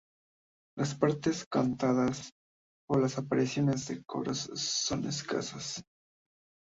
[0.75, 2.31] Las partes cantadas
[2.89, 5.83] o las apariciones de coros son escasas.